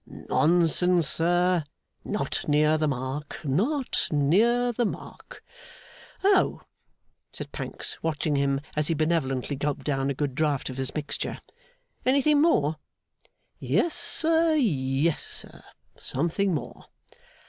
'Nonsense, 0.07 1.07
sir. 1.07 1.63
Not 2.03 2.45
near 2.47 2.75
the 2.75 2.87
mark, 2.87 3.39
not 3.43 4.07
near 4.11 4.71
the 4.73 4.83
mark.' 4.83 5.43
'Oh!' 6.23 6.61
said 7.31 7.51
Pancks, 7.51 8.01
watching 8.01 8.35
him 8.35 8.61
as 8.75 8.87
he 8.87 8.95
benevolently 8.95 9.55
gulped 9.55 9.83
down 9.85 10.09
a 10.09 10.15
good 10.15 10.33
draught 10.33 10.71
of 10.71 10.77
his 10.77 10.95
mixture. 10.95 11.37
'Anything 12.03 12.41
more?' 12.41 12.77
'Yes, 13.59 13.93
sir, 13.93 14.55
yes, 14.55 15.21
sir, 15.21 15.61
something 15.99 16.51
more. 16.51 16.85